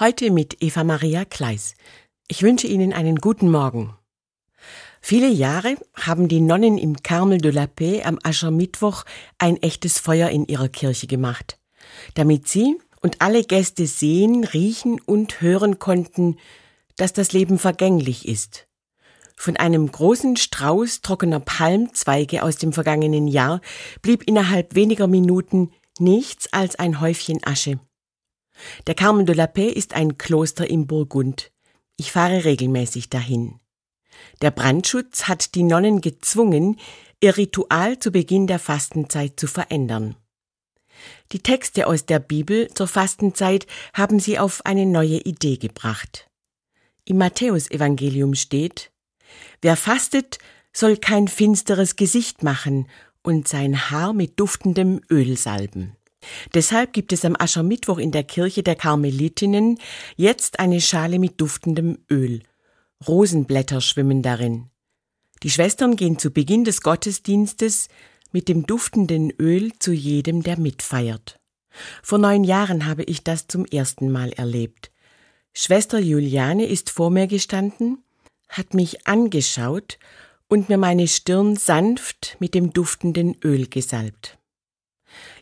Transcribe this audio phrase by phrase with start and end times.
[0.00, 1.74] Heute mit Eva Maria Kleis.
[2.28, 3.96] Ich wünsche Ihnen einen guten Morgen.
[5.00, 9.04] Viele Jahre haben die Nonnen im Carmel de la Paix am Aschermittwoch
[9.38, 11.58] ein echtes Feuer in ihrer Kirche gemacht,
[12.14, 16.36] damit sie und alle Gäste sehen, riechen und hören konnten,
[16.94, 18.68] dass das Leben vergänglich ist.
[19.34, 23.60] Von einem großen Strauß trockener Palmzweige aus dem vergangenen Jahr
[24.00, 27.80] blieb innerhalb weniger Minuten nichts als ein Häufchen Asche.
[28.86, 31.50] Der Carmen de la Paix ist ein Kloster im Burgund.
[31.96, 33.60] Ich fahre regelmäßig dahin.
[34.42, 36.78] Der Brandschutz hat die Nonnen gezwungen,
[37.20, 40.16] ihr Ritual zu Beginn der Fastenzeit zu verändern.
[41.32, 46.28] Die Texte aus der Bibel zur Fastenzeit haben sie auf eine neue Idee gebracht.
[47.04, 48.90] Im Matthäusevangelium steht,
[49.60, 50.38] Wer fastet,
[50.72, 52.88] soll kein finsteres Gesicht machen
[53.22, 55.96] und sein Haar mit duftendem Öl salben.
[56.54, 59.78] Deshalb gibt es am Aschermittwoch in der Kirche der Karmelitinnen
[60.16, 62.42] jetzt eine Schale mit duftendem Öl.
[63.06, 64.70] Rosenblätter schwimmen darin.
[65.42, 67.88] Die Schwestern gehen zu Beginn des Gottesdienstes
[68.32, 71.38] mit dem duftenden Öl zu jedem, der mitfeiert.
[72.02, 74.90] Vor neun Jahren habe ich das zum ersten Mal erlebt.
[75.54, 78.02] Schwester Juliane ist vor mir gestanden,
[78.48, 79.98] hat mich angeschaut
[80.48, 84.37] und mir meine Stirn sanft mit dem duftenden Öl gesalbt.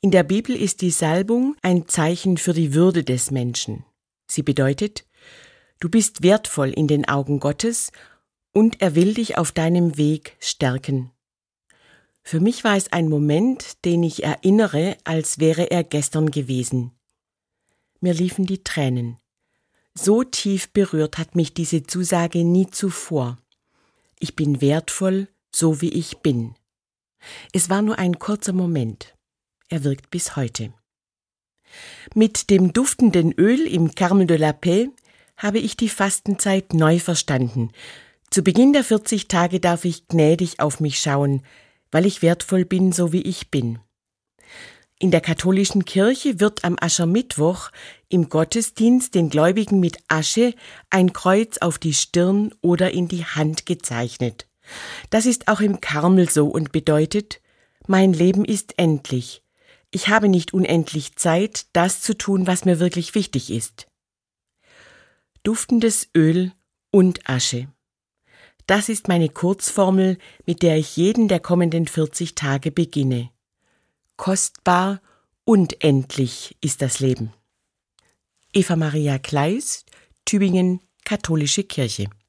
[0.00, 3.84] In der Bibel ist die Salbung ein Zeichen für die Würde des Menschen.
[4.26, 5.06] Sie bedeutet,
[5.80, 7.92] du bist wertvoll in den Augen Gottes
[8.52, 11.10] und er will dich auf deinem Weg stärken.
[12.22, 16.92] Für mich war es ein Moment, den ich erinnere, als wäre er gestern gewesen.
[18.00, 19.18] Mir liefen die Tränen.
[19.94, 23.38] So tief berührt hat mich diese Zusage nie zuvor.
[24.18, 26.54] Ich bin wertvoll, so wie ich bin.
[27.52, 29.11] Es war nur ein kurzer Moment
[29.72, 30.72] er wirkt bis heute.
[32.14, 34.90] Mit dem duftenden Öl im Carmel de la Paix
[35.36, 37.70] habe ich die Fastenzeit neu verstanden.
[38.30, 41.42] Zu Beginn der 40 Tage darf ich gnädig auf mich schauen,
[41.90, 43.78] weil ich wertvoll bin, so wie ich bin.
[44.98, 47.70] In der katholischen Kirche wird am Aschermittwoch
[48.08, 50.54] im Gottesdienst den Gläubigen mit Asche
[50.90, 54.46] ein Kreuz auf die Stirn oder in die Hand gezeichnet.
[55.10, 57.40] Das ist auch im Karmel so und bedeutet,
[57.88, 59.42] mein Leben ist endlich,
[59.92, 63.86] ich habe nicht unendlich Zeit, das zu tun, was mir wirklich wichtig ist.
[65.42, 66.52] Duftendes Öl
[66.90, 67.68] und Asche.
[68.66, 73.30] Das ist meine Kurzformel, mit der ich jeden der kommenden 40 Tage beginne.
[74.16, 75.02] Kostbar
[75.44, 77.32] und endlich ist das Leben.
[78.52, 79.84] Eva Maria Kleis,
[80.24, 82.08] Tübingen, Katholische Kirche.